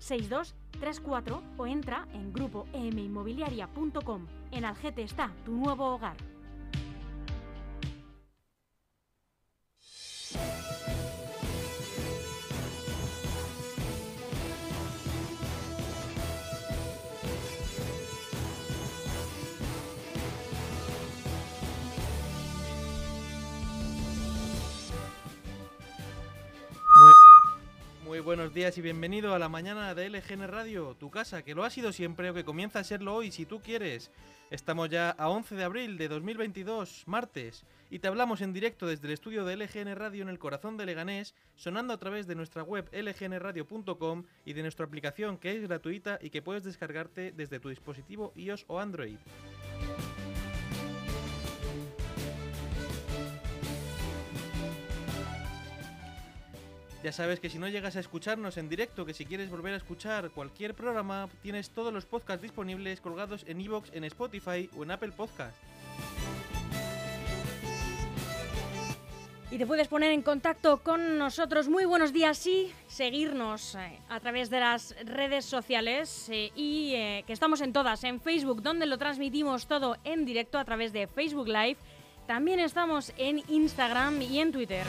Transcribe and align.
6234 0.00 1.42
o 1.56 1.66
entra 1.66 2.08
en 2.12 2.32
grupoeminmobiliaria.com. 2.32 4.26
En 4.50 4.64
Algete 4.64 5.02
está 5.02 5.32
tu 5.44 5.52
nuevo 5.52 5.94
hogar. 5.94 6.16
Buenos 28.30 28.54
días 28.54 28.78
y 28.78 28.80
bienvenido 28.80 29.34
a 29.34 29.40
la 29.40 29.48
mañana 29.48 29.92
de 29.92 30.08
LGN 30.08 30.46
Radio, 30.46 30.94
tu 30.94 31.10
casa, 31.10 31.42
que 31.42 31.56
lo 31.56 31.64
ha 31.64 31.70
sido 31.70 31.92
siempre 31.92 32.30
o 32.30 32.34
que 32.34 32.44
comienza 32.44 32.78
a 32.78 32.84
serlo 32.84 33.16
hoy 33.16 33.32
si 33.32 33.44
tú 33.44 33.58
quieres. 33.58 34.12
Estamos 34.52 34.88
ya 34.88 35.10
a 35.10 35.28
11 35.28 35.56
de 35.56 35.64
abril 35.64 35.98
de 35.98 36.06
2022, 36.06 37.08
martes, 37.08 37.64
y 37.90 37.98
te 37.98 38.06
hablamos 38.06 38.40
en 38.40 38.52
directo 38.52 38.86
desde 38.86 39.08
el 39.08 39.14
estudio 39.14 39.44
de 39.44 39.56
LGN 39.56 39.96
Radio 39.96 40.22
en 40.22 40.28
el 40.28 40.38
corazón 40.38 40.76
de 40.76 40.86
Leganés, 40.86 41.34
sonando 41.56 41.92
a 41.92 41.98
través 41.98 42.28
de 42.28 42.36
nuestra 42.36 42.62
web 42.62 42.88
lgnradio.com 42.92 44.22
y 44.44 44.52
de 44.52 44.62
nuestra 44.62 44.86
aplicación 44.86 45.36
que 45.36 45.56
es 45.56 45.66
gratuita 45.66 46.20
y 46.22 46.30
que 46.30 46.40
puedes 46.40 46.62
descargarte 46.62 47.32
desde 47.32 47.58
tu 47.58 47.68
dispositivo 47.68 48.32
iOS 48.36 48.64
o 48.68 48.78
Android. 48.78 49.18
Ya 57.02 57.12
sabes 57.12 57.40
que 57.40 57.48
si 57.48 57.58
no 57.58 57.66
llegas 57.66 57.96
a 57.96 58.00
escucharnos 58.00 58.58
en 58.58 58.68
directo, 58.68 59.06
que 59.06 59.14
si 59.14 59.24
quieres 59.24 59.48
volver 59.48 59.72
a 59.72 59.78
escuchar 59.78 60.30
cualquier 60.32 60.74
programa, 60.74 61.30
tienes 61.42 61.70
todos 61.70 61.94
los 61.94 62.04
podcasts 62.04 62.42
disponibles 62.42 63.00
colgados 63.00 63.44
en 63.48 63.58
iVoox, 63.58 63.90
en 63.94 64.04
Spotify 64.04 64.68
o 64.76 64.82
en 64.82 64.90
Apple 64.90 65.12
Podcast. 65.12 65.56
Y 69.50 69.58
te 69.58 69.66
puedes 69.66 69.88
poner 69.88 70.12
en 70.12 70.22
contacto 70.22 70.82
con 70.82 71.18
nosotros. 71.18 71.68
Muy 71.68 71.84
buenos 71.84 72.12
días 72.12 72.46
y 72.46 72.72
seguirnos 72.86 73.74
eh, 73.74 73.98
a 74.08 74.20
través 74.20 74.48
de 74.48 74.60
las 74.60 74.94
redes 75.04 75.44
sociales 75.44 76.28
eh, 76.30 76.52
y 76.54 76.92
eh, 76.94 77.24
que 77.26 77.32
estamos 77.32 77.62
en 77.62 77.72
todas, 77.72 78.04
en 78.04 78.20
Facebook, 78.20 78.62
donde 78.62 78.86
lo 78.86 78.96
transmitimos 78.96 79.66
todo 79.66 79.96
en 80.04 80.24
directo 80.24 80.58
a 80.58 80.64
través 80.64 80.92
de 80.92 81.08
Facebook 81.08 81.48
Live. 81.48 81.78
También 82.28 82.60
estamos 82.60 83.12
en 83.16 83.42
Instagram 83.48 84.22
y 84.22 84.38
en 84.38 84.52
Twitter. 84.52 84.86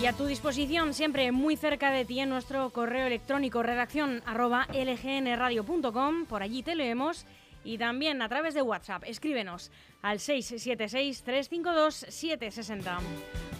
Y 0.00 0.06
a 0.06 0.14
tu 0.14 0.24
disposición, 0.24 0.94
siempre 0.94 1.30
muy 1.30 1.56
cerca 1.56 1.90
de 1.90 2.06
ti, 2.06 2.20
en 2.20 2.30
nuestro 2.30 2.70
correo 2.70 3.06
electrónico 3.06 3.62
redacción 3.62 4.22
arroba 4.24 4.66
lgnradio.com. 4.72 6.24
Por 6.24 6.42
allí 6.42 6.62
te 6.62 6.74
leemos. 6.74 7.26
Y 7.64 7.76
también 7.76 8.22
a 8.22 8.28
través 8.30 8.54
de 8.54 8.62
WhatsApp, 8.62 9.02
escríbenos 9.04 9.70
al 10.00 10.20
676-352-760. 10.20 12.98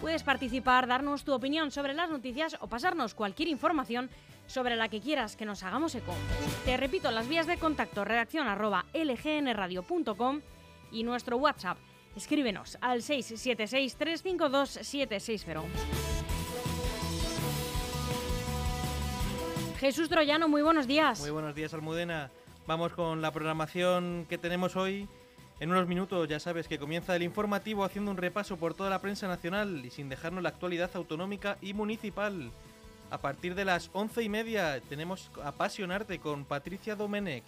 Puedes 0.00 0.22
participar, 0.22 0.86
darnos 0.86 1.24
tu 1.24 1.34
opinión 1.34 1.70
sobre 1.70 1.92
las 1.92 2.08
noticias 2.08 2.56
o 2.60 2.68
pasarnos 2.68 3.12
cualquier 3.12 3.48
información 3.48 4.08
sobre 4.46 4.76
la 4.76 4.88
que 4.88 5.02
quieras 5.02 5.36
que 5.36 5.44
nos 5.44 5.62
hagamos 5.62 5.94
eco. 5.94 6.14
Te 6.64 6.78
repito, 6.78 7.10
las 7.10 7.28
vías 7.28 7.46
de 7.46 7.58
contacto 7.58 8.06
redacción 8.06 8.48
arroba 8.48 8.86
lgnradio.com 8.94 10.40
y 10.90 11.02
nuestro 11.02 11.36
WhatsApp. 11.36 11.76
Escríbenos 12.16 12.76
al 12.80 13.02
676-352-760. 13.02 15.62
Jesús 19.78 20.08
Troyano, 20.08 20.48
muy 20.48 20.62
buenos 20.62 20.86
días. 20.86 21.20
Muy 21.20 21.30
buenos 21.30 21.54
días, 21.54 21.72
Almudena. 21.72 22.30
Vamos 22.66 22.92
con 22.92 23.22
la 23.22 23.30
programación 23.30 24.26
que 24.28 24.38
tenemos 24.38 24.76
hoy. 24.76 25.08
En 25.58 25.70
unos 25.70 25.86
minutos 25.86 26.28
ya 26.28 26.40
sabes 26.40 26.68
que 26.68 26.78
comienza 26.78 27.16
el 27.16 27.22
informativo 27.22 27.84
haciendo 27.84 28.10
un 28.10 28.16
repaso 28.16 28.56
por 28.56 28.74
toda 28.74 28.90
la 28.90 29.00
prensa 29.00 29.28
nacional 29.28 29.84
y 29.84 29.90
sin 29.90 30.08
dejarnos 30.08 30.42
la 30.42 30.50
actualidad 30.50 30.90
autonómica 30.94 31.58
y 31.60 31.74
municipal. 31.74 32.50
A 33.10 33.18
partir 33.18 33.54
de 33.54 33.64
las 33.64 33.90
once 33.92 34.22
y 34.22 34.28
media 34.28 34.80
tenemos 34.88 35.30
Apasionarte 35.42 36.18
con 36.18 36.44
Patricia 36.44 36.94
Domenech. 36.94 37.44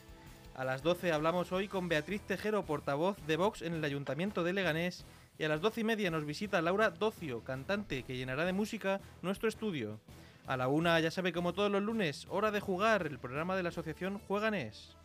A 0.62 0.64
las 0.64 0.84
12 0.84 1.10
hablamos 1.10 1.50
hoy 1.50 1.66
con 1.66 1.88
Beatriz 1.88 2.22
Tejero, 2.22 2.64
portavoz 2.64 3.16
de 3.26 3.36
Vox 3.36 3.62
en 3.62 3.74
el 3.74 3.84
Ayuntamiento 3.84 4.44
de 4.44 4.52
Leganés. 4.52 5.04
Y 5.36 5.42
a 5.42 5.48
las 5.48 5.60
doce 5.60 5.80
y 5.80 5.84
media 5.84 6.08
nos 6.12 6.24
visita 6.24 6.62
Laura 6.62 6.90
Docio, 6.90 7.42
cantante 7.42 8.04
que 8.04 8.16
llenará 8.16 8.44
de 8.44 8.52
música 8.52 9.00
nuestro 9.22 9.48
estudio. 9.48 9.98
A 10.46 10.56
la 10.56 10.68
una, 10.68 11.00
ya 11.00 11.10
sabe, 11.10 11.32
como 11.32 11.52
todos 11.52 11.68
los 11.68 11.82
lunes, 11.82 12.28
hora 12.30 12.52
de 12.52 12.60
jugar, 12.60 13.08
el 13.08 13.18
programa 13.18 13.56
de 13.56 13.64
la 13.64 13.70
asociación 13.70 14.20
Jueganés. 14.20 14.96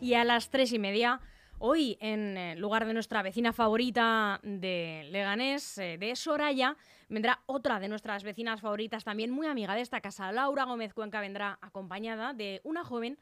Y 0.00 0.14
a 0.14 0.22
las 0.22 0.50
tres 0.50 0.72
y 0.72 0.78
media, 0.78 1.20
hoy, 1.58 1.98
en 2.00 2.36
eh, 2.36 2.54
lugar 2.54 2.86
de 2.86 2.94
nuestra 2.94 3.24
vecina 3.24 3.52
favorita 3.52 4.38
de 4.44 5.08
Leganés, 5.10 5.78
eh, 5.78 5.98
de 5.98 6.14
Soraya, 6.14 6.76
vendrá 7.08 7.40
otra 7.46 7.80
de 7.80 7.88
nuestras 7.88 8.22
vecinas 8.22 8.60
favoritas, 8.60 9.02
también 9.02 9.32
muy 9.32 9.48
amiga 9.48 9.74
de 9.74 9.80
esta 9.80 10.00
casa, 10.00 10.30
Laura 10.30 10.62
Gómez 10.62 10.94
Cuenca, 10.94 11.20
vendrá 11.20 11.58
acompañada 11.60 12.34
de 12.34 12.60
una 12.62 12.84
joven 12.84 13.18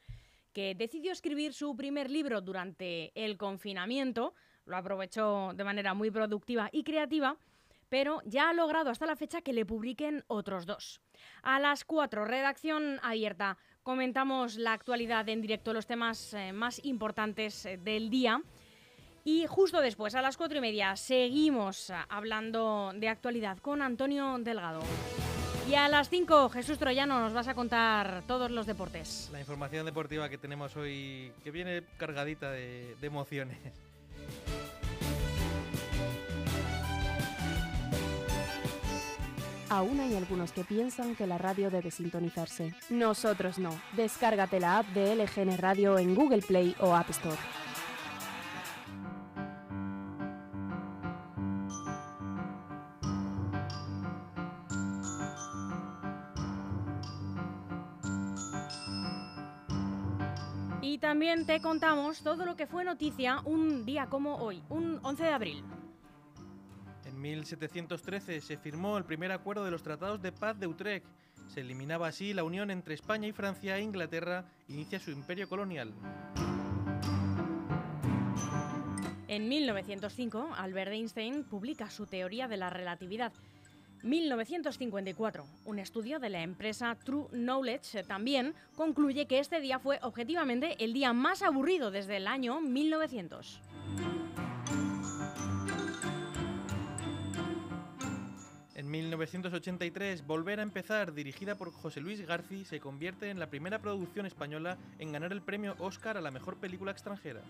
que 0.55 0.75
decidió 0.75 1.13
escribir 1.13 1.53
su 1.53 1.77
primer 1.77 2.11
libro 2.11 2.41
durante 2.41 3.13
el 3.15 3.37
confinamiento, 3.37 4.33
lo 4.65 4.79
aprovechó 4.79 5.53
de 5.55 5.65
manera 5.65 5.93
muy 5.93 6.11
productiva 6.11 6.71
y 6.73 6.85
creativa 6.85 7.37
pero 7.95 8.21
ya 8.25 8.49
ha 8.49 8.53
logrado 8.53 8.91
hasta 8.91 9.07
la 9.07 9.15
fecha 9.15 9.41
que 9.41 9.53
le 9.53 9.65
publiquen 9.65 10.25
otros 10.27 10.67
dos. 10.67 11.01
A 11.43 11.61
las 11.61 11.85
4, 11.85 12.25
redacción 12.25 12.99
abierta, 13.05 13.57
comentamos 13.85 14.57
la 14.57 14.73
actualidad 14.73 15.29
en 15.29 15.41
directo, 15.41 15.73
los 15.73 15.87
temas 15.87 16.35
eh, 16.35 16.53
más 16.53 16.85
importantes 16.85 17.67
eh, 17.67 17.77
del 17.77 18.11
día. 18.11 18.43
Y 19.25 19.47
justo 19.47 19.81
después, 19.81 20.17
a 20.17 20.23
las 20.23 20.37
4 20.37 20.59
y 20.59 20.61
media, 20.61 20.97
seguimos 20.97 21.91
eh, 21.91 21.95
hablando 22.09 22.93
de 22.97 23.09
actualidad 23.09 23.59
con 23.59 23.81
Antonio 23.81 24.39
Delgado. 24.41 24.81
Y 25.69 25.75
a 25.77 25.89
las 25.89 26.11
5, 26.11 26.51
Jesús 26.51 26.79
Troyano, 26.79 27.21
nos 27.21 27.33
vas 27.33 27.49
a 27.49 27.55
contar 27.55 28.23
todos 28.27 28.51
los 28.51 28.67
deportes. 28.67 29.31
La 29.33 29.41
información 29.41 29.87
deportiva 29.87 30.29
que 30.29 30.37
tenemos 30.37 30.77
hoy, 30.77 31.33
que 31.43 31.51
viene 31.51 31.83
cargadita 31.97 32.51
de, 32.51 32.97
de 33.01 33.07
emociones. 33.07 33.57
Aún 39.71 39.99
hay 40.01 40.15
algunos 40.15 40.53
que 40.53 40.63
piensan 40.65 41.17
que 41.17 41.27
la 41.27 41.39
radio 41.39 41.71
debe 41.71 41.91
sintonizarse. 41.91 42.75
Nosotros 42.91 43.59
no. 43.59 43.71
Descárgate 43.97 44.61
la 44.61 44.79
app 44.79 44.87
de 44.89 45.17
LGN 45.17 45.57
Radio 45.59 45.99
en 45.99 46.15
Google 46.15 46.43
Play 46.43 46.77
o 46.79 46.95
App 46.95 47.11
Store. 47.11 47.39
También 61.15 61.47
te 61.47 61.61
contamos 61.61 62.25
todo 62.25 62.45
lo 62.45 62.57
que 62.57 62.67
fue 62.67 62.83
noticia 62.83 63.41
un 63.45 63.87
día 63.87 64.07
como 64.07 64.35
hoy, 64.39 64.61
un 64.69 64.99
11 65.01 65.23
de 65.23 65.31
abril. 65.31 65.65
En 67.05 67.21
1713 67.21 68.41
se 68.41 68.57
firmó 68.57 68.99
el 68.99 69.05
primer 69.05 69.31
acuerdo 69.31 69.65
de 69.65 69.71
los 69.71 69.85
tratados 69.85 70.21
de 70.21 70.33
paz 70.33 70.59
de 70.59 70.67
Utrecht. 70.67 71.07
Se 71.47 71.61
eliminaba 71.61 72.09
así 72.09 72.35
la 72.35 72.43
unión 72.43 72.69
entre 72.73 72.95
España 72.95 73.29
y 73.29 73.33
Francia 73.33 73.79
e 73.79 73.83
Inglaterra 73.83 74.45
inicia 74.67 74.99
su 74.99 75.13
imperio 75.13 75.49
colonial. 75.49 75.95
En 79.29 79.49
1905, 79.49 80.49
Albert 80.57 80.91
Einstein 80.91 81.45
publica 81.45 81.91
su 81.91 82.07
teoría 82.07 82.49
de 82.49 82.57
la 82.57 82.71
relatividad. 82.71 83.33
1954, 84.05 85.47
un 85.65 85.79
estudio 85.79 86.19
de 86.19 86.29
la 86.29 86.43
empresa 86.43 86.95
True 86.95 87.29
Knowledge 87.33 88.05
también 88.05 88.55
concluye 88.77 89.27
que 89.27 89.39
este 89.39 89.61
día 89.61 89.79
fue 89.79 89.99
objetivamente 90.03 90.85
el 90.85 90.93
día 90.93 91.15
más 91.15 91.41
aburrido 91.41 91.91
desde 91.91 92.19
el 92.19 92.27
año 92.27 92.61
1900. 92.61 93.63
En 98.75 98.91
1983, 98.91 100.27
Volver 100.27 100.61
a 100.61 100.63
empezar, 100.65 101.15
dirigida 101.15 101.55
por 101.55 101.73
José 101.73 102.03
Luis 102.03 102.21
Garci, 102.27 102.67
se 102.67 102.81
convierte 102.81 103.31
en 103.31 103.39
la 103.39 103.49
primera 103.49 103.79
producción 103.81 104.27
española 104.27 104.77
en 104.99 105.13
ganar 105.13 105.33
el 105.33 105.41
premio 105.41 105.77
Oscar 105.79 106.19
a 106.19 106.21
la 106.21 106.31
mejor 106.31 106.59
película 106.59 106.93
extranjera. 106.93 107.41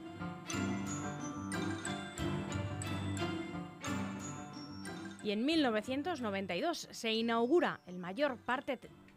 Y 5.24 5.30
en 5.30 5.46
1992 5.46 6.88
se 6.90 7.12
inaugura 7.12 7.80
el 7.86 7.98
mayor, 7.98 8.36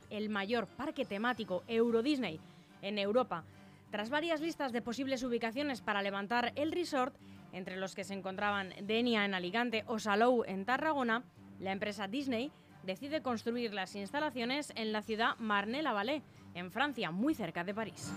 el 0.09 0.29
mayor 0.29 0.67
parque 0.67 1.05
temático 1.05 1.63
Euro 1.67 2.01
Disney 2.01 2.39
en 2.81 2.97
Europa. 2.97 3.43
Tras 3.91 4.09
varias 4.09 4.39
listas 4.39 4.71
de 4.71 4.81
posibles 4.81 5.21
ubicaciones 5.23 5.81
para 5.81 6.01
levantar 6.01 6.53
el 6.55 6.71
resort, 6.71 7.13
entre 7.51 7.75
los 7.75 7.93
que 7.93 8.05
se 8.05 8.13
encontraban 8.13 8.73
Denia 8.83 9.25
en 9.25 9.33
Alicante 9.33 9.83
o 9.87 9.99
Salou 9.99 10.43
en 10.45 10.63
Tarragona, 10.63 11.23
la 11.59 11.73
empresa 11.73 12.07
Disney 12.07 12.51
decide 12.83 13.21
construir 13.21 13.73
las 13.73 13.95
instalaciones 13.95 14.71
en 14.75 14.93
la 14.93 15.01
ciudad 15.01 15.35
Marne-la-Vallée, 15.39 16.23
en 16.53 16.71
Francia, 16.71 17.11
muy 17.11 17.35
cerca 17.35 17.65
de 17.65 17.73
París. 17.73 18.13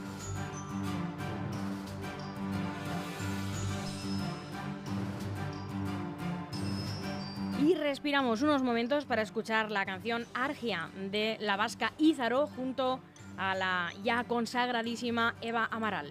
Y 7.62 7.74
respiramos 7.74 8.40
unos 8.40 8.62
momentos 8.62 9.04
para 9.04 9.20
escuchar 9.20 9.70
la 9.70 9.84
canción 9.84 10.24
Argia 10.32 10.88
de 11.10 11.36
la 11.40 11.56
vasca 11.56 11.92
Ízaro 11.98 12.46
junto 12.46 13.00
a 13.36 13.54
la 13.54 13.92
ya 14.02 14.24
consagradísima 14.24 15.34
Eva 15.42 15.68
Amaral. 15.70 16.10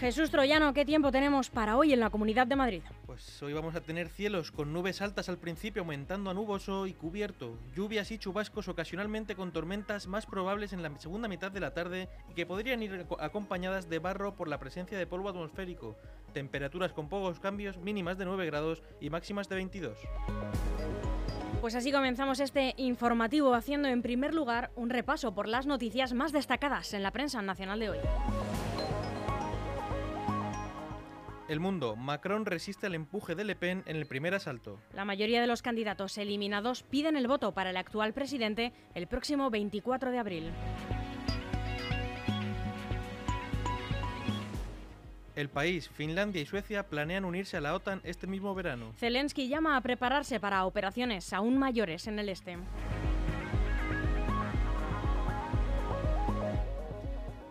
Jesús 0.00 0.30
Troyano, 0.30 0.72
¿qué 0.72 0.84
tiempo 0.84 1.10
tenemos 1.10 1.50
para 1.50 1.76
hoy 1.76 1.92
en 1.92 2.00
la 2.00 2.10
Comunidad 2.10 2.46
de 2.46 2.54
Madrid? 2.54 2.82
Pues 3.16 3.42
hoy 3.42 3.54
vamos 3.54 3.74
a 3.74 3.80
tener 3.80 4.10
cielos 4.10 4.52
con 4.52 4.74
nubes 4.74 5.00
altas 5.00 5.30
al 5.30 5.38
principio, 5.38 5.80
aumentando 5.80 6.28
a 6.28 6.34
nuboso 6.34 6.86
y 6.86 6.92
cubierto, 6.92 7.56
lluvias 7.74 8.10
y 8.10 8.18
chubascos 8.18 8.68
ocasionalmente 8.68 9.34
con 9.34 9.52
tormentas 9.52 10.06
más 10.06 10.26
probables 10.26 10.74
en 10.74 10.82
la 10.82 10.94
segunda 10.98 11.26
mitad 11.26 11.50
de 11.50 11.60
la 11.60 11.72
tarde 11.72 12.10
y 12.28 12.34
que 12.34 12.44
podrían 12.44 12.82
ir 12.82 13.06
acompañadas 13.18 13.88
de 13.88 14.00
barro 14.00 14.34
por 14.34 14.48
la 14.48 14.58
presencia 14.58 14.98
de 14.98 15.06
polvo 15.06 15.30
atmosférico, 15.30 15.96
temperaturas 16.34 16.92
con 16.92 17.08
pocos 17.08 17.40
cambios, 17.40 17.78
mínimas 17.78 18.18
de 18.18 18.26
9 18.26 18.44
grados 18.44 18.82
y 19.00 19.08
máximas 19.08 19.48
de 19.48 19.54
22. 19.54 19.96
Pues 21.62 21.74
así 21.74 21.90
comenzamos 21.92 22.38
este 22.38 22.74
informativo 22.76 23.54
haciendo 23.54 23.88
en 23.88 24.02
primer 24.02 24.34
lugar 24.34 24.72
un 24.76 24.90
repaso 24.90 25.34
por 25.34 25.48
las 25.48 25.64
noticias 25.64 26.12
más 26.12 26.32
destacadas 26.32 26.92
en 26.92 27.02
la 27.02 27.12
prensa 27.12 27.40
nacional 27.40 27.80
de 27.80 27.88
hoy. 27.88 27.98
El 31.48 31.60
mundo. 31.60 31.94
Macron 31.94 32.44
resiste 32.44 32.88
el 32.88 32.94
empuje 32.96 33.36
de 33.36 33.44
Le 33.44 33.54
Pen 33.54 33.84
en 33.86 33.96
el 33.96 34.06
primer 34.06 34.34
asalto. 34.34 34.80
La 34.92 35.04
mayoría 35.04 35.40
de 35.40 35.46
los 35.46 35.62
candidatos 35.62 36.18
eliminados 36.18 36.82
piden 36.82 37.16
el 37.16 37.28
voto 37.28 37.52
para 37.52 37.70
el 37.70 37.76
actual 37.76 38.12
presidente 38.12 38.72
el 38.94 39.06
próximo 39.06 39.48
24 39.48 40.10
de 40.10 40.18
abril. 40.18 40.50
El 45.36 45.50
país, 45.50 45.88
Finlandia 45.88 46.40
y 46.40 46.46
Suecia 46.46 46.88
planean 46.88 47.24
unirse 47.24 47.58
a 47.58 47.60
la 47.60 47.74
OTAN 47.74 48.00
este 48.04 48.26
mismo 48.26 48.54
verano. 48.54 48.94
Zelensky 48.96 49.48
llama 49.48 49.76
a 49.76 49.80
prepararse 49.82 50.40
para 50.40 50.64
operaciones 50.64 51.32
aún 51.32 51.58
mayores 51.58 52.06
en 52.06 52.18
el 52.18 52.30
este. 52.30 52.56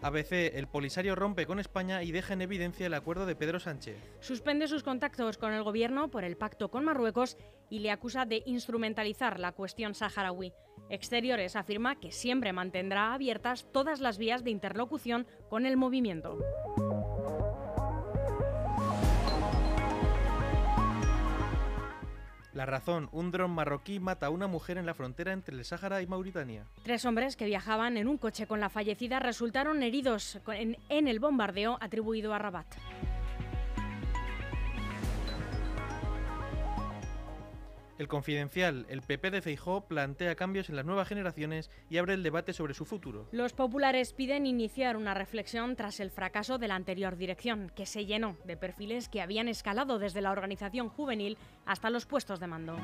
ABC, 0.06 0.54
el 0.54 0.68
Polisario 0.68 1.16
rompe 1.16 1.48
con 1.48 1.60
España 1.60 2.04
y 2.04 2.12
deja 2.12 2.34
en 2.34 2.44
evidencia 2.44 2.86
el 2.86 2.94
acuerdo 2.94 3.26
de 3.26 3.36
Pedro 3.36 3.60
Sánchez. 3.60 3.98
Suspende 4.20 4.68
sus 4.68 4.84
contactos 4.84 5.40
con 5.40 5.52
el 5.52 5.64
gobierno 5.64 6.12
por 6.12 6.24
el 6.24 6.38
pacto 6.38 6.70
con 6.70 6.86
Marruecos 6.86 7.38
y 7.72 7.80
le 7.80 7.90
acusa 7.90 8.26
de 8.26 8.44
instrumentalizar 8.46 9.40
la 9.40 9.54
cuestión 9.54 9.96
saharaui. 9.96 10.54
Exteriores 10.90 11.56
afirma 11.56 12.00
que 12.00 12.12
siempre 12.12 12.54
mantendrá 12.54 13.16
abiertas 13.16 13.66
todas 13.72 14.00
las 14.00 14.20
vías 14.20 14.44
de 14.44 14.52
interlocución 14.52 15.26
con 15.50 15.66
el 15.66 15.76
movimiento. 15.76 16.38
La 22.66 22.72
razón, 22.72 23.10
un 23.12 23.30
dron 23.30 23.52
marroquí 23.52 24.00
mata 24.00 24.26
a 24.26 24.32
una 24.32 24.48
mujer 24.48 24.80
en 24.80 24.88
la 24.88 24.96
frontera 24.96 25.34
entre 25.34 25.56
el 25.56 25.64
Sáhara 25.64 26.02
y 26.02 26.08
Mauritania. 26.08 26.66
Tres 26.82 27.06
hombres 27.06 27.36
que 27.36 27.46
viajaban 27.46 27.96
en 27.96 28.08
un 28.08 28.18
coche 28.18 28.48
con 28.48 28.60
la 28.60 28.70
fallecida 28.70 29.20
resultaron 29.20 29.84
heridos 29.84 30.40
en, 30.48 30.76
en 30.90 31.08
el 31.08 31.20
bombardeo 31.20 31.78
atribuido 31.80 32.34
a 32.34 32.40
Rabat. 32.40 32.66
El 37.98 38.10
Confidencial, 38.10 38.86
el 38.90 39.02
PP 39.02 39.32
de 39.32 39.42
Feijó 39.42 39.88
plantea 39.88 40.36
cambios 40.36 40.70
en 40.70 40.76
las 40.76 40.86
nuevas 40.86 41.08
generaciones 41.08 41.72
y 41.90 41.98
abre 41.98 42.14
el 42.14 42.24
debate 42.24 42.52
sobre 42.52 42.74
su 42.74 42.86
futuro. 42.86 43.28
Los 43.32 43.54
populares 43.54 44.12
piden 44.12 44.46
iniciar 44.46 44.98
una 44.98 45.14
reflexión 45.14 45.78
tras 45.78 46.02
el 46.02 46.12
fracaso 46.12 46.58
de 46.58 46.68
la 46.68 46.76
anterior 46.76 47.16
dirección, 47.16 47.72
que 47.74 47.86
se 47.86 48.06
llenó 48.06 48.38
de 48.44 48.58
perfiles 48.58 49.08
que 49.08 49.22
habían 49.22 49.48
escalado 49.48 49.98
desde 49.98 50.22
la 50.22 50.32
organización 50.32 50.90
juvenil 50.90 51.38
hasta 51.66 51.90
los 51.90 52.06
puestos 52.06 52.42
de 52.42 52.48
mando. 52.48 52.76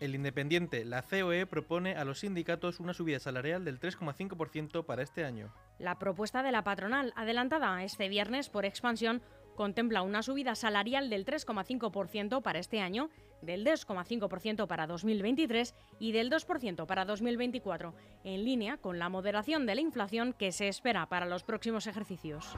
El 0.00 0.14
Independiente, 0.14 0.86
la 0.86 1.02
COE, 1.02 1.44
propone 1.46 1.94
a 1.94 2.04
los 2.04 2.20
sindicatos 2.20 2.80
una 2.80 2.94
subida 2.94 3.20
salarial 3.20 3.66
del 3.66 3.78
3,5% 3.78 4.86
para 4.86 5.02
este 5.02 5.26
año. 5.26 5.52
La 5.78 5.98
propuesta 5.98 6.42
de 6.42 6.52
la 6.52 6.64
patronal, 6.64 7.12
adelantada 7.16 7.84
este 7.84 8.08
viernes 8.08 8.48
por 8.48 8.64
expansión, 8.64 9.20
contempla 9.56 10.00
una 10.00 10.22
subida 10.22 10.54
salarial 10.54 11.10
del 11.10 11.26
3,5% 11.26 12.40
para 12.40 12.58
este 12.58 12.80
año, 12.80 13.10
del 13.42 13.62
2,5% 13.62 14.66
para 14.66 14.86
2023 14.86 15.74
y 15.98 16.12
del 16.12 16.30
2% 16.30 16.86
para 16.86 17.04
2024, 17.04 17.94
en 18.24 18.44
línea 18.44 18.78
con 18.78 18.98
la 18.98 19.10
moderación 19.10 19.66
de 19.66 19.74
la 19.74 19.82
inflación 19.82 20.32
que 20.32 20.50
se 20.52 20.68
espera 20.68 21.06
para 21.10 21.26
los 21.26 21.42
próximos 21.42 21.86
ejercicios. 21.86 22.56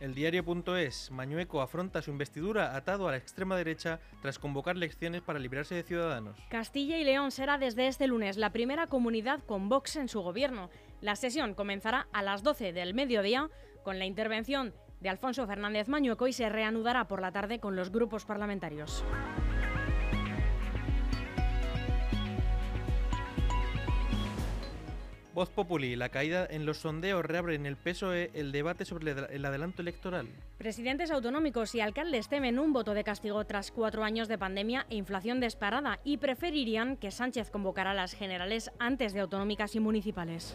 El 0.00 0.14
diario.es, 0.14 1.10
Mañueco 1.10 1.60
afronta 1.60 2.00
su 2.00 2.10
investidura 2.10 2.74
atado 2.74 3.06
a 3.06 3.10
la 3.10 3.18
extrema 3.18 3.54
derecha 3.54 4.00
tras 4.22 4.38
convocar 4.38 4.74
elecciones 4.74 5.20
para 5.20 5.38
librarse 5.38 5.74
de 5.74 5.82
Ciudadanos. 5.82 6.38
Castilla 6.48 6.96
y 6.96 7.04
León 7.04 7.30
será 7.30 7.58
desde 7.58 7.86
este 7.86 8.06
lunes 8.06 8.38
la 8.38 8.50
primera 8.50 8.86
comunidad 8.86 9.40
con 9.44 9.68
Vox 9.68 9.96
en 9.96 10.08
su 10.08 10.22
gobierno. 10.22 10.70
La 11.02 11.16
sesión 11.16 11.52
comenzará 11.52 12.08
a 12.12 12.22
las 12.22 12.42
12 12.42 12.72
del 12.72 12.94
mediodía 12.94 13.50
con 13.82 13.98
la 13.98 14.06
intervención 14.06 14.72
de 15.00 15.10
Alfonso 15.10 15.46
Fernández 15.46 15.88
Mañueco 15.88 16.28
y 16.28 16.32
se 16.32 16.48
reanudará 16.48 17.06
por 17.06 17.20
la 17.20 17.32
tarde 17.32 17.60
con 17.60 17.76
los 17.76 17.92
grupos 17.92 18.24
parlamentarios. 18.24 19.04
Voz 25.40 25.48
Populi, 25.48 25.96
la 25.96 26.10
caída 26.10 26.46
en 26.50 26.66
los 26.66 26.80
sondeos 26.82 27.24
reabre 27.24 27.54
en 27.54 27.64
el 27.64 27.78
PSOE 27.78 28.30
el 28.34 28.52
debate 28.52 28.84
sobre 28.84 29.12
el 29.12 29.44
adelanto 29.46 29.80
electoral. 29.80 30.28
Presidentes 30.58 31.10
autonómicos 31.10 31.74
y 31.74 31.80
alcaldes 31.80 32.28
temen 32.28 32.58
un 32.58 32.74
voto 32.74 32.92
de 32.92 33.04
castigo 33.04 33.42
tras 33.46 33.70
cuatro 33.70 34.04
años 34.04 34.28
de 34.28 34.36
pandemia 34.36 34.84
e 34.90 34.96
inflación 34.96 35.40
disparada 35.40 35.98
y 36.04 36.18
preferirían 36.18 36.98
que 36.98 37.10
Sánchez 37.10 37.48
convocara 37.48 37.94
las 37.94 38.12
generales 38.12 38.70
antes 38.78 39.14
de 39.14 39.20
autonómicas 39.20 39.74
y 39.74 39.80
municipales. 39.80 40.54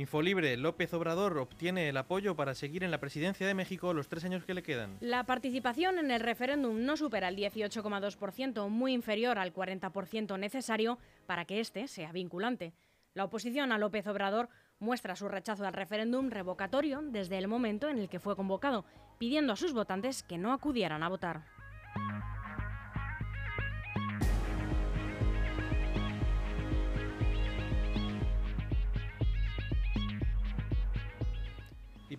Infolibre, 0.00 0.56
López 0.56 0.94
Obrador 0.94 1.36
obtiene 1.36 1.90
el 1.90 1.96
apoyo 1.98 2.34
para 2.34 2.54
seguir 2.54 2.82
en 2.84 2.90
la 2.90 3.00
presidencia 3.00 3.46
de 3.46 3.52
México 3.52 3.92
los 3.92 4.08
tres 4.08 4.24
años 4.24 4.44
que 4.44 4.54
le 4.54 4.62
quedan. 4.62 4.96
La 5.00 5.24
participación 5.24 5.98
en 5.98 6.10
el 6.10 6.22
referéndum 6.22 6.86
no 6.86 6.96
supera 6.96 7.28
el 7.28 7.36
18,2%, 7.36 8.68
muy 8.70 8.94
inferior 8.94 9.38
al 9.38 9.52
40% 9.52 10.38
necesario 10.38 10.98
para 11.26 11.44
que 11.44 11.60
este 11.60 11.86
sea 11.86 12.12
vinculante. 12.12 12.72
La 13.12 13.24
oposición 13.24 13.72
a 13.72 13.78
López 13.78 14.06
Obrador 14.06 14.48
muestra 14.78 15.16
su 15.16 15.28
rechazo 15.28 15.66
al 15.66 15.74
referéndum 15.74 16.30
revocatorio 16.30 17.02
desde 17.02 17.36
el 17.36 17.46
momento 17.46 17.88
en 17.88 17.98
el 17.98 18.08
que 18.08 18.20
fue 18.20 18.36
convocado, 18.36 18.86
pidiendo 19.18 19.52
a 19.52 19.56
sus 19.56 19.74
votantes 19.74 20.22
que 20.22 20.38
no 20.38 20.54
acudieran 20.54 21.02
a 21.02 21.10
votar. 21.10 21.42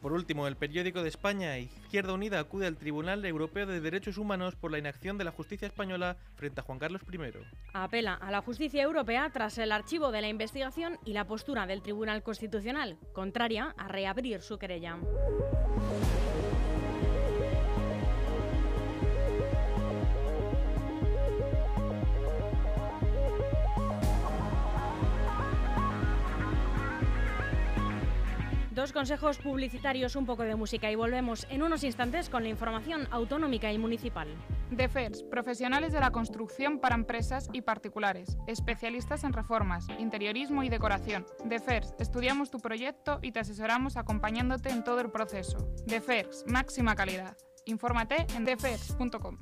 Por 0.01 0.13
último, 0.13 0.47
el 0.47 0.55
periódico 0.55 1.03
de 1.03 1.09
España, 1.09 1.57
Izquierda 1.59 2.13
Unida, 2.13 2.39
acude 2.39 2.65
al 2.65 2.77
Tribunal 2.77 3.23
Europeo 3.23 3.67
de 3.67 3.79
Derechos 3.79 4.17
Humanos 4.17 4.55
por 4.55 4.71
la 4.71 4.79
inacción 4.79 5.17
de 5.17 5.23
la 5.23 5.31
justicia 5.31 5.67
española 5.67 6.17
frente 6.35 6.59
a 6.59 6.63
Juan 6.63 6.79
Carlos 6.79 7.01
I. 7.11 7.19
Apela 7.73 8.15
a 8.15 8.31
la 8.31 8.41
justicia 8.41 8.81
europea 8.81 9.29
tras 9.31 9.57
el 9.59 9.71
archivo 9.71 10.11
de 10.11 10.21
la 10.21 10.27
investigación 10.27 10.97
y 11.05 11.13
la 11.13 11.27
postura 11.27 11.67
del 11.67 11.83
Tribunal 11.83 12.23
Constitucional, 12.23 12.97
contraria 13.13 13.75
a 13.77 13.87
reabrir 13.87 14.41
su 14.41 14.57
querella. 14.57 14.97
Dos 28.81 28.93
consejos 28.93 29.37
publicitarios, 29.37 30.15
un 30.15 30.25
poco 30.25 30.41
de 30.41 30.55
música 30.55 30.89
y 30.89 30.95
volvemos 30.95 31.45
en 31.51 31.61
unos 31.61 31.83
instantes 31.83 32.29
con 32.31 32.41
la 32.41 32.49
información 32.49 33.07
autonómica 33.11 33.71
y 33.71 33.77
municipal. 33.77 34.27
DEFERS, 34.71 35.21
profesionales 35.21 35.93
de 35.93 35.99
la 35.99 36.09
construcción 36.09 36.79
para 36.79 36.95
empresas 36.95 37.47
y 37.53 37.61
particulares, 37.61 38.39
especialistas 38.47 39.23
en 39.23 39.33
reformas, 39.33 39.85
interiorismo 39.99 40.63
y 40.63 40.69
decoración. 40.69 41.27
DEFERS, 41.45 41.93
estudiamos 41.99 42.49
tu 42.49 42.57
proyecto 42.57 43.19
y 43.21 43.31
te 43.31 43.41
asesoramos 43.41 43.97
acompañándote 43.97 44.71
en 44.71 44.83
todo 44.83 44.99
el 44.99 45.11
proceso. 45.11 45.59
DEFERS, 45.85 46.45
máxima 46.47 46.95
calidad. 46.95 47.37
Infórmate 47.65 48.25
en 48.35 48.45
defers.com. 48.45 49.37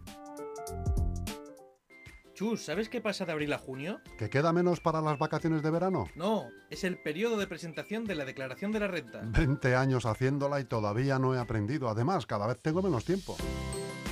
Chus, 2.39 2.63
¿sabes 2.63 2.88
qué 2.88 3.01
pasa 3.01 3.25
de 3.25 3.34
abril 3.34 3.51
a 3.51 3.58
junio? 3.58 4.00
¿Que 4.17 4.29
queda 4.29 4.53
menos 4.53 4.79
para 4.79 5.01
las 5.01 5.19
vacaciones 5.19 5.62
de 5.62 5.72
verano? 5.72 6.08
No, 6.15 6.48
es 6.69 6.86
el 6.86 6.98
periodo 6.98 7.36
de 7.36 7.48
presentación 7.48 8.05
de 8.05 8.15
la 8.15 8.24
declaración 8.24 8.72
de 8.72 8.79
la 8.79 8.88
renta. 8.88 9.24
20 9.25 9.75
años 9.75 10.05
haciéndola 10.05 10.62
y 10.62 10.63
todavía 10.63 11.19
no 11.19 11.36
he 11.36 11.38
aprendido. 11.38 11.89
Además, 11.89 12.25
cada 12.25 12.48
vez 12.48 12.58
tengo 12.62 12.81
menos 12.81 13.03
tiempo. 13.03 13.36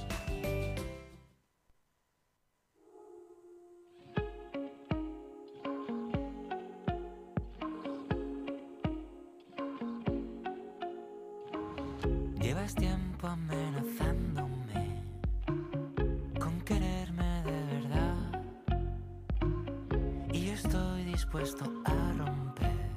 Y 20.32 20.46
yo 20.46 20.52
estoy 20.52 21.04
dispuesto 21.04 21.64
a 21.84 22.12
romper 22.16 22.90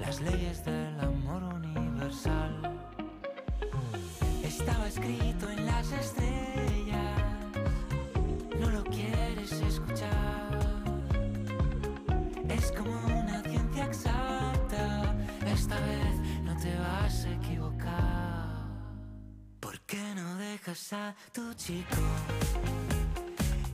las 0.00 0.20
leyes 0.20 0.64
del 0.64 0.98
amor 1.00 1.42
universal. 1.42 2.60
Estaba 4.42 4.88
escrito 4.88 5.48
en 5.50 5.66
las 5.66 5.92
estrellas, 5.92 7.22
no 8.58 8.70
lo 8.70 8.82
quieres 8.84 9.52
escuchar. 9.52 10.58
Es 12.48 12.72
como 12.72 12.90
una 13.06 13.40
ciencia 13.42 13.84
exacta, 13.84 15.14
esta 15.46 15.76
vez 15.76 16.42
no 16.42 16.56
te 16.56 16.76
vas 16.76 17.24
a 17.24 17.30
equivocar. 17.30 18.66
¿Por 19.60 19.78
qué 19.82 20.02
no 20.16 20.36
dejas 20.36 20.92
a 20.92 21.14
tu 21.32 21.54
chico 21.54 22.02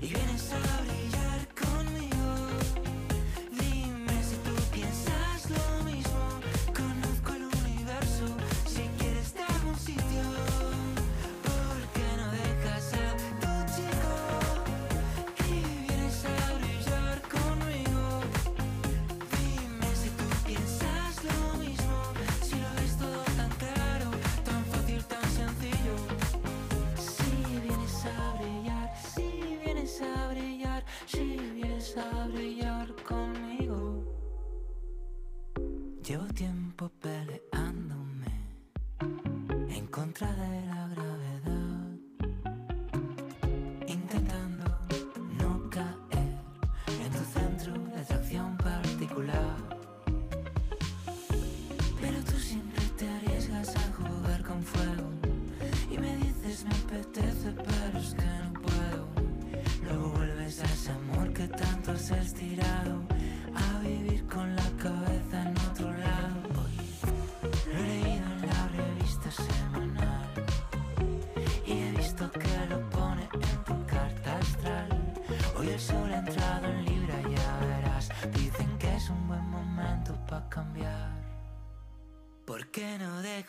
y 0.02 0.06
vienes 0.06 0.52
a 0.52 0.82
brillar 0.82 0.99
Llevo 36.10 36.26
tiempo 36.34 36.90
peleándome 37.00 37.19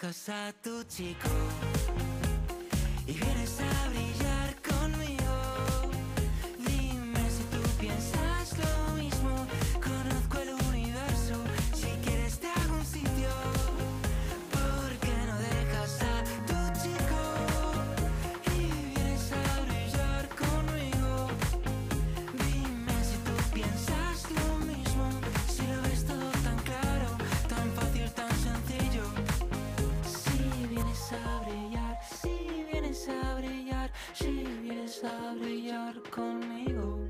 dejas 0.01 0.29
a 0.29 0.53
tu 0.63 0.83
chico 0.85 1.29
y 3.05 3.13
vienes 3.13 3.59
a 3.59 3.89
brillar 3.89 4.60
conmigo. 36.09 37.07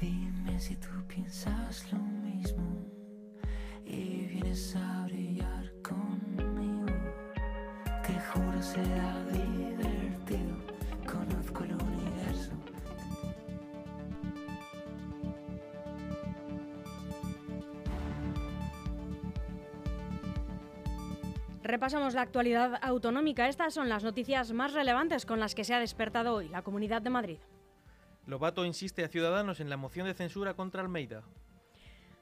Dime 0.00 0.58
si 0.60 0.76
tú 0.76 0.88
piensas 1.06 1.90
lo 1.92 1.98
mismo 1.98 2.86
y 3.84 4.26
vienes 4.26 4.76
a 4.76 5.04
brillar 5.06 5.72
conmigo. 5.82 6.86
Que 8.04 8.14
juro 8.20 8.62
será 8.62 9.24
divertido, 9.32 10.56
conozco 11.06 11.64
el 11.64 11.74
universo. 11.74 12.52
Repasamos 21.62 22.14
la 22.14 22.22
actualidad 22.22 22.78
autonómica. 22.80 23.48
Estas 23.48 23.74
son 23.74 23.88
las 23.88 24.04
noticias 24.04 24.52
más 24.52 24.72
relevantes 24.72 25.26
con 25.26 25.40
las 25.40 25.56
que 25.56 25.64
se 25.64 25.74
ha 25.74 25.80
despertado 25.80 26.34
hoy 26.34 26.48
la 26.48 26.62
Comunidad 26.62 27.02
de 27.02 27.10
Madrid. 27.10 27.38
Lobato 28.26 28.64
insiste 28.64 29.04
a 29.04 29.08
Ciudadanos 29.08 29.60
en 29.60 29.70
la 29.70 29.76
moción 29.76 30.06
de 30.06 30.14
censura 30.14 30.54
contra 30.54 30.82
Almeida. 30.82 31.22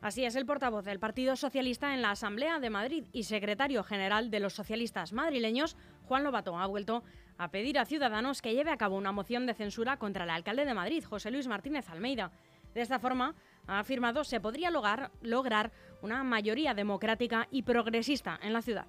Así 0.02 0.22
es 0.26 0.36
el 0.36 0.44
portavoz 0.44 0.84
del 0.84 1.00
Partido 1.00 1.34
Socialista 1.34 1.94
en 1.94 2.02
la 2.02 2.10
Asamblea 2.10 2.60
de 2.60 2.68
Madrid 2.68 3.06
y 3.12 3.22
secretario 3.22 3.82
general 3.82 4.30
de 4.30 4.38
los 4.38 4.52
socialistas 4.52 5.14
madrileños, 5.14 5.78
Juan 6.02 6.24
Lobato, 6.24 6.58
ha 6.58 6.66
vuelto 6.66 7.02
a 7.38 7.50
pedir 7.50 7.78
a 7.78 7.86
Ciudadanos 7.86 8.42
que 8.42 8.52
lleve 8.52 8.70
a 8.70 8.76
cabo 8.76 8.96
una 8.96 9.12
moción 9.12 9.46
de 9.46 9.54
censura 9.54 9.96
contra 9.96 10.24
el 10.24 10.30
alcalde 10.30 10.66
de 10.66 10.74
Madrid, 10.74 11.04
José 11.04 11.30
Luis 11.30 11.46
Martínez 11.46 11.88
Almeida. 11.88 12.32
De 12.74 12.82
esta 12.82 12.98
forma, 12.98 13.34
ha 13.66 13.78
afirmado, 13.78 14.24
se 14.24 14.40
podría 14.40 14.70
lograr, 14.70 15.10
lograr 15.22 15.72
una 16.02 16.22
mayoría 16.22 16.74
democrática 16.74 17.48
y 17.50 17.62
progresista 17.62 18.38
en 18.42 18.52
la 18.52 18.60
ciudad. 18.60 18.86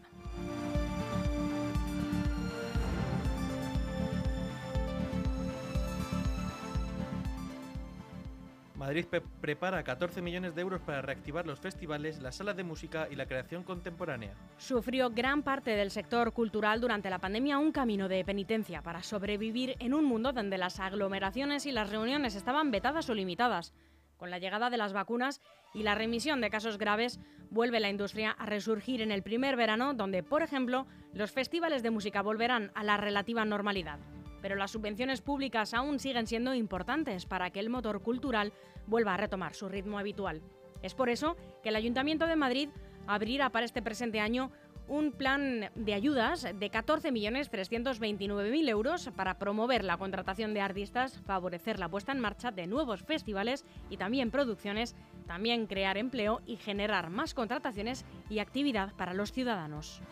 Madrid 8.75 9.05
prepara 9.39 9.83
14 9.83 10.21
millones 10.21 10.53
de 10.53 10.61
euros 10.61 10.81
para 10.81 11.01
reactivar 11.01 11.45
los 11.45 11.59
festivales, 11.59 12.21
las 12.21 12.35
salas 12.35 12.57
de 12.57 12.63
música 12.63 13.07
y 13.09 13.15
la 13.15 13.25
creación 13.25 13.63
contemporánea. 13.63 14.33
Sufrió 14.57 15.09
gran 15.09 15.43
parte 15.43 15.71
del 15.71 15.91
sector 15.91 16.33
cultural 16.33 16.81
durante 16.81 17.09
la 17.09 17.19
pandemia 17.19 17.57
un 17.57 17.71
camino 17.71 18.09
de 18.09 18.25
penitencia 18.25 18.81
para 18.81 19.01
sobrevivir 19.01 19.75
en 19.79 19.93
un 19.93 20.03
mundo 20.03 20.33
donde 20.33 20.57
las 20.57 20.79
aglomeraciones 20.79 21.65
y 21.65 21.71
las 21.71 21.89
reuniones 21.89 22.35
estaban 22.35 22.71
vetadas 22.71 23.09
o 23.09 23.13
limitadas. 23.13 23.73
Con 24.17 24.29
la 24.29 24.39
llegada 24.39 24.69
de 24.69 24.77
las 24.77 24.93
vacunas 24.93 25.41
y 25.73 25.83
la 25.83 25.95
remisión 25.95 26.41
de 26.41 26.49
casos 26.49 26.77
graves, 26.77 27.19
vuelve 27.49 27.79
la 27.79 27.89
industria 27.89 28.31
a 28.31 28.45
resurgir 28.45 29.01
en 29.01 29.11
el 29.11 29.23
primer 29.23 29.55
verano, 29.55 29.93
donde, 29.93 30.23
por 30.23 30.41
ejemplo, 30.41 30.87
los 31.13 31.31
festivales 31.31 31.83
de 31.83 31.91
música 31.91 32.21
volverán 32.21 32.71
a 32.75 32.83
la 32.83 32.97
relativa 32.97 33.45
normalidad. 33.45 33.99
Pero 34.45 34.57
las 34.57 34.69
subvenciones 34.69 35.21
públicas 35.21 35.73
aún 35.73 35.97
siguen 35.97 36.27
siendo 36.27 36.53
importantes 36.53 37.25
para 37.25 37.49
que 37.49 37.59
el 37.59 37.71
motor 37.71 38.03
cultural 38.03 38.53
vuelva 38.85 39.15
a 39.15 39.17
retomar 39.17 39.55
su 39.55 39.67
ritmo 39.69 39.97
habitual. 39.97 40.43
Es 40.83 40.93
por 40.93 41.09
eso 41.09 41.35
que 41.63 41.69
el 41.69 41.75
Ayuntamiento 41.75 42.27
de 42.27 42.35
Madrid 42.35 42.69
abrirá 43.07 43.49
para 43.49 43.65
este 43.65 43.81
presente 43.81 44.19
año 44.19 44.51
un 44.87 45.13
plan 45.13 45.71
de 45.73 45.95
ayudas 45.95 46.43
de 46.43 46.71
14.329.000 46.71 48.69
euros 48.69 49.09
para 49.15 49.39
promover 49.39 49.83
la 49.83 49.97
contratación 49.97 50.53
de 50.53 50.61
artistas, 50.61 51.19
favorecer 51.25 51.79
la 51.79 51.89
puesta 51.89 52.11
en 52.11 52.19
marcha 52.19 52.51
de 52.51 52.67
nuevos 52.67 53.01
festivales 53.01 53.65
y 53.89 53.97
también 53.97 54.29
producciones, 54.29 54.95
también 55.25 55.65
crear 55.65 55.97
empleo 55.97 56.43
y 56.45 56.57
generar 56.57 57.09
más 57.09 57.33
contrataciones 57.33 58.05
y 58.29 58.37
actividad 58.37 58.93
para 58.93 59.15
los 59.15 59.31
ciudadanos. 59.31 60.03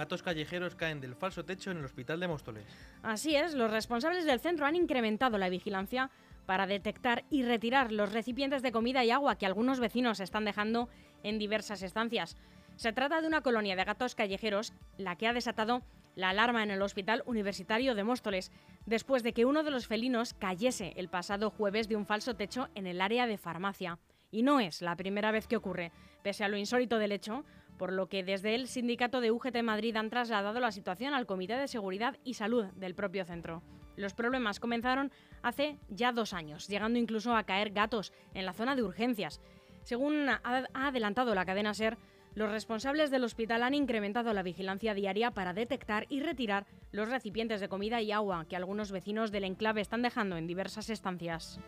Gatos 0.00 0.22
callejeros 0.22 0.76
caen 0.76 0.98
del 1.02 1.14
falso 1.14 1.44
techo 1.44 1.70
en 1.70 1.76
el 1.76 1.84
hospital 1.84 2.18
de 2.20 2.26
Móstoles. 2.26 2.64
Así 3.02 3.36
es, 3.36 3.52
los 3.52 3.70
responsables 3.70 4.24
del 4.24 4.40
centro 4.40 4.64
han 4.64 4.74
incrementado 4.74 5.36
la 5.36 5.50
vigilancia 5.50 6.10
para 6.46 6.66
detectar 6.66 7.24
y 7.28 7.42
retirar 7.42 7.92
los 7.92 8.10
recipientes 8.10 8.62
de 8.62 8.72
comida 8.72 9.04
y 9.04 9.10
agua 9.10 9.36
que 9.36 9.44
algunos 9.44 9.78
vecinos 9.78 10.20
están 10.20 10.46
dejando 10.46 10.88
en 11.22 11.38
diversas 11.38 11.82
estancias. 11.82 12.38
Se 12.76 12.94
trata 12.94 13.20
de 13.20 13.26
una 13.26 13.42
colonia 13.42 13.76
de 13.76 13.84
gatos 13.84 14.14
callejeros, 14.14 14.72
la 14.96 15.16
que 15.16 15.26
ha 15.26 15.34
desatado 15.34 15.82
la 16.14 16.30
alarma 16.30 16.62
en 16.62 16.70
el 16.70 16.80
Hospital 16.80 17.22
Universitario 17.26 17.94
de 17.94 18.02
Móstoles, 18.02 18.52
después 18.86 19.22
de 19.22 19.34
que 19.34 19.44
uno 19.44 19.64
de 19.64 19.70
los 19.70 19.86
felinos 19.86 20.32
cayese 20.32 20.94
el 20.96 21.10
pasado 21.10 21.50
jueves 21.50 21.88
de 21.88 21.96
un 21.96 22.06
falso 22.06 22.34
techo 22.36 22.70
en 22.74 22.86
el 22.86 23.02
área 23.02 23.26
de 23.26 23.36
farmacia. 23.36 23.98
Y 24.30 24.44
no 24.44 24.60
es 24.60 24.80
la 24.80 24.96
primera 24.96 25.30
vez 25.30 25.46
que 25.46 25.56
ocurre, 25.56 25.92
pese 26.22 26.42
a 26.42 26.48
lo 26.48 26.56
insólito 26.56 26.98
del 26.98 27.12
hecho, 27.12 27.44
por 27.80 27.94
lo 27.94 28.10
que 28.10 28.22
desde 28.22 28.54
el 28.54 28.68
sindicato 28.68 29.22
de 29.22 29.30
UGT 29.30 29.62
Madrid 29.62 29.96
han 29.96 30.10
trasladado 30.10 30.60
la 30.60 30.70
situación 30.70 31.14
al 31.14 31.24
Comité 31.24 31.56
de 31.56 31.66
Seguridad 31.66 32.18
y 32.24 32.34
Salud 32.34 32.66
del 32.76 32.94
propio 32.94 33.24
centro. 33.24 33.62
Los 33.96 34.12
problemas 34.12 34.60
comenzaron 34.60 35.10
hace 35.40 35.78
ya 35.88 36.12
dos 36.12 36.34
años, 36.34 36.68
llegando 36.68 36.98
incluso 36.98 37.34
a 37.34 37.44
caer 37.44 37.70
gatos 37.70 38.12
en 38.34 38.44
la 38.44 38.52
zona 38.52 38.76
de 38.76 38.82
urgencias. 38.82 39.40
Según 39.82 40.28
ha 40.28 40.42
adelantado 40.74 41.34
la 41.34 41.46
cadena 41.46 41.72
SER, 41.72 41.96
los 42.34 42.50
responsables 42.50 43.10
del 43.10 43.24
hospital 43.24 43.62
han 43.62 43.72
incrementado 43.72 44.34
la 44.34 44.42
vigilancia 44.42 44.92
diaria 44.92 45.30
para 45.30 45.54
detectar 45.54 46.04
y 46.10 46.20
retirar 46.20 46.66
los 46.92 47.08
recipientes 47.08 47.62
de 47.62 47.70
comida 47.70 48.02
y 48.02 48.12
agua 48.12 48.44
que 48.46 48.56
algunos 48.56 48.92
vecinos 48.92 49.32
del 49.32 49.44
enclave 49.44 49.80
están 49.80 50.02
dejando 50.02 50.36
en 50.36 50.46
diversas 50.46 50.90
estancias. 50.90 51.58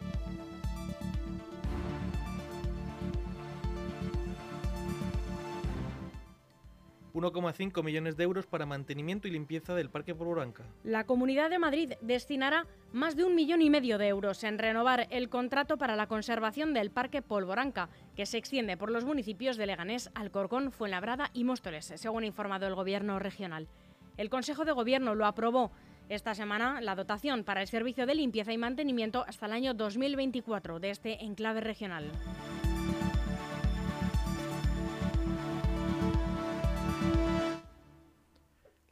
1,5 7.14 7.82
millones 7.82 8.16
de 8.16 8.24
euros 8.24 8.46
para 8.46 8.66
mantenimiento 8.66 9.28
y 9.28 9.30
limpieza 9.30 9.74
del 9.74 9.90
Parque 9.90 10.14
Polvoranca. 10.14 10.64
La 10.84 11.04
Comunidad 11.04 11.50
de 11.50 11.58
Madrid 11.58 11.92
destinará 12.00 12.66
más 12.92 13.16
de 13.16 13.24
un 13.24 13.34
millón 13.34 13.62
y 13.62 13.70
medio 13.70 13.98
de 13.98 14.08
euros 14.08 14.44
en 14.44 14.58
renovar 14.58 15.06
el 15.10 15.28
contrato 15.28 15.76
para 15.76 15.96
la 15.96 16.06
conservación 16.06 16.74
del 16.74 16.90
Parque 16.90 17.22
Polvoranca, 17.22 17.88
que 18.16 18.26
se 18.26 18.38
extiende 18.38 18.76
por 18.76 18.90
los 18.90 19.04
municipios 19.04 19.56
de 19.56 19.66
Leganés, 19.66 20.10
Alcorcón, 20.14 20.72
Fuenlabrada 20.72 21.30
y 21.32 21.44
Móstoles, 21.44 21.92
según 21.96 22.24
ha 22.24 22.26
informado 22.26 22.66
el 22.66 22.74
Gobierno 22.74 23.18
regional. 23.18 23.68
El 24.16 24.30
Consejo 24.30 24.64
de 24.64 24.72
Gobierno 24.72 25.14
lo 25.14 25.26
aprobó 25.26 25.72
esta 26.08 26.34
semana 26.34 26.80
la 26.80 26.94
dotación 26.94 27.44
para 27.44 27.62
el 27.62 27.68
servicio 27.68 28.06
de 28.06 28.14
limpieza 28.14 28.52
y 28.52 28.58
mantenimiento 28.58 29.24
hasta 29.26 29.46
el 29.46 29.52
año 29.52 29.74
2024 29.74 30.80
de 30.80 30.90
este 30.90 31.24
enclave 31.24 31.60
regional. 31.60 32.10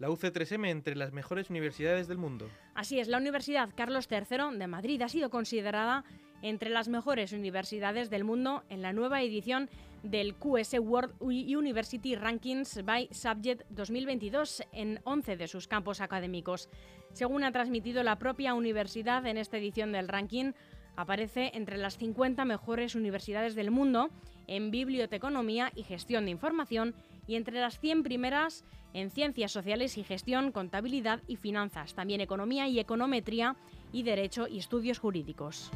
La 0.01 0.09
UC3M 0.09 0.71
entre 0.71 0.97
las 0.97 1.13
mejores 1.13 1.51
universidades 1.51 2.09
del 2.09 2.17
mundo. 2.17 2.49
Así 2.75 2.99
es, 2.99 3.07
la 3.07 3.19
Universidad 3.19 3.69
Carlos 3.77 4.09
III 4.11 4.59
de 4.59 4.67
Madrid 4.67 5.03
ha 5.03 5.11
sido 5.11 5.29
considerada 5.29 6.05
entre 6.41 6.71
las 6.71 6.89
mejores 6.89 7.33
universidades 7.33 8.09
del 8.09 8.25
mundo 8.25 8.65
en 8.71 8.81
la 8.81 8.95
nueva 8.95 9.21
edición 9.23 9.69
del 10.03 10.35
QS 10.37 10.79
World 10.81 11.15
University 11.21 12.17
Rankings 12.17 12.83
by 12.83 13.11
Subject 13.13 13.69
2022 13.69 14.63
en 14.73 15.01
11 15.05 15.37
de 15.37 15.49
sus 15.49 15.69
campos 15.69 16.01
académicos. 16.01 16.71
Según 17.13 17.45
ha 17.45 17.53
transmitido 17.53 18.03
la 18.03 18.19
propia 18.19 18.55
universidad 18.55 19.27
en 19.27 19.37
esta 19.37 19.59
edición 19.59 19.93
del 19.93 20.09
ranking, 20.09 20.53
aparece 20.97 21.51
entre 21.53 21.77
las 21.77 21.99
50 21.99 22.47
mejores 22.47 22.95
universidades 22.95 23.55
del 23.55 23.71
mundo 23.71 24.09
en 24.47 24.71
biblioteconomía 24.71 25.71
y 25.75 25.83
gestión 25.83 26.25
de 26.25 26.31
información 26.31 26.95
y 27.27 27.37
entre 27.37 27.61
las 27.61 27.79
100 27.79 28.03
primeras 28.03 28.65
en 28.95 29.11
ciencias 29.11 29.53
sociales 29.53 29.99
y 29.99 30.05
gestión, 30.05 30.53
contabilidad 30.53 31.21
y 31.27 31.37
finanzas, 31.37 31.95
también 31.95 32.21
economía 32.21 32.69
y 32.69 32.79
econometría 32.79 33.57
y 33.93 34.03
derecho 34.03 34.47
y 34.49 34.59
estudios 34.59 34.99
jurídicos. 34.99 35.71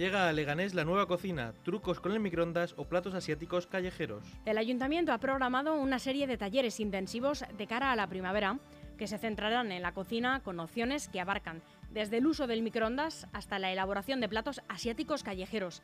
Llega 0.00 0.30
a 0.30 0.32
Leganés 0.32 0.72
la 0.72 0.86
nueva 0.86 1.04
cocina, 1.04 1.52
trucos 1.62 2.00
con 2.00 2.12
el 2.12 2.20
microondas 2.20 2.72
o 2.78 2.84
platos 2.84 3.12
asiáticos 3.12 3.66
callejeros. 3.66 4.24
El 4.46 4.56
ayuntamiento 4.56 5.12
ha 5.12 5.18
programado 5.18 5.74
una 5.74 5.98
serie 5.98 6.26
de 6.26 6.38
talleres 6.38 6.80
intensivos 6.80 7.44
de 7.58 7.66
cara 7.66 7.92
a 7.92 7.96
la 7.96 8.06
primavera 8.06 8.58
que 8.96 9.06
se 9.06 9.18
centrarán 9.18 9.72
en 9.72 9.82
la 9.82 9.92
cocina 9.92 10.40
con 10.40 10.58
opciones 10.58 11.08
que 11.08 11.20
abarcan 11.20 11.60
desde 11.90 12.18
el 12.18 12.26
uso 12.26 12.46
del 12.46 12.62
microondas 12.62 13.26
hasta 13.32 13.58
la 13.58 13.72
elaboración 13.72 14.20
de 14.20 14.28
platos 14.28 14.60
asiáticos 14.68 15.22
callejeros. 15.22 15.82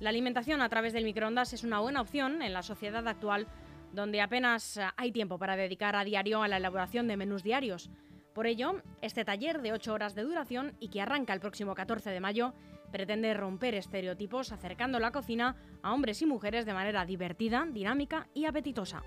La 0.00 0.10
alimentación 0.10 0.60
a 0.60 0.68
través 0.68 0.92
del 0.92 1.04
microondas 1.04 1.52
es 1.52 1.64
una 1.64 1.80
buena 1.80 2.00
opción 2.00 2.42
en 2.42 2.52
la 2.52 2.62
sociedad 2.62 3.06
actual 3.06 3.46
donde 3.92 4.20
apenas 4.20 4.80
hay 4.96 5.12
tiempo 5.12 5.38
para 5.38 5.56
dedicar 5.56 5.94
a 5.96 6.04
diario 6.04 6.42
a 6.42 6.48
la 6.48 6.56
elaboración 6.56 7.06
de 7.06 7.16
menús 7.16 7.42
diarios. 7.42 7.90
Por 8.34 8.48
ello, 8.48 8.82
este 9.00 9.24
taller 9.24 9.62
de 9.62 9.72
8 9.72 9.92
horas 9.94 10.16
de 10.16 10.24
duración 10.24 10.74
y 10.80 10.88
que 10.88 11.00
arranca 11.00 11.32
el 11.32 11.40
próximo 11.40 11.74
14 11.74 12.10
de 12.10 12.20
mayo 12.20 12.52
pretende 12.90 13.32
romper 13.34 13.74
estereotipos 13.74 14.50
acercando 14.50 14.98
la 14.98 15.12
cocina 15.12 15.56
a 15.82 15.92
hombres 15.92 16.20
y 16.22 16.26
mujeres 16.26 16.66
de 16.66 16.74
manera 16.74 17.04
divertida, 17.04 17.64
dinámica 17.70 18.26
y 18.34 18.46
apetitosa. 18.46 19.02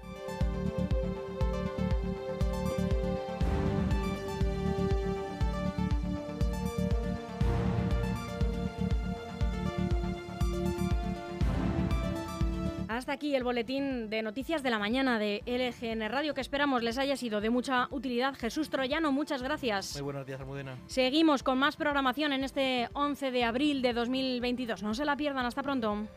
Hasta 12.97 13.12
aquí 13.12 13.36
el 13.36 13.43
boletín 13.43 14.10
de 14.10 14.23
noticias 14.23 14.63
de 14.63 14.71
la 14.71 14.79
mañana 14.79 15.19
de 15.19 15.43
LGN 15.45 16.10
Radio, 16.10 16.33
que 16.33 16.41
esperamos 16.41 16.81
les 16.81 16.97
haya 16.97 17.15
sido 17.15 17.41
de 17.41 17.51
mucha 17.51 17.88
utilidad. 17.91 18.33
Jesús 18.33 18.71
Troyano, 18.71 19.12
muchas 19.12 19.43
gracias. 19.43 19.93
Muy 19.93 20.01
buenos 20.01 20.25
días, 20.25 20.41
Almudena. 20.41 20.75
Seguimos 20.88 21.43
con 21.43 21.60
más 21.60 21.75
programación 21.75 22.33
en 22.33 22.43
este 22.43 22.89
11 22.93 23.29
de 23.29 23.43
abril 23.43 23.83
de 23.83 23.93
2022. 23.93 24.81
No 24.81 24.95
se 24.95 25.05
la 25.05 25.15
pierdan, 25.15 25.45
hasta 25.45 25.62
pronto. 25.62 26.07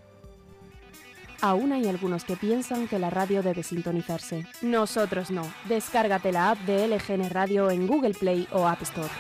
Aún 1.42 1.72
hay 1.72 1.86
algunos 1.86 2.24
que 2.24 2.36
piensan 2.36 2.88
que 2.88 2.98
la 2.98 3.10
radio 3.10 3.42
debe 3.42 3.62
sintonizarse. 3.62 4.46
Nosotros 4.62 5.30
no. 5.30 5.42
Descárgate 5.66 6.32
la 6.32 6.52
app 6.52 6.60
de 6.60 6.88
LGN 6.88 7.28
Radio 7.28 7.70
en 7.70 7.86
Google 7.86 8.14
Play 8.14 8.48
o 8.52 8.66
App 8.66 8.80
Store. 8.80 9.10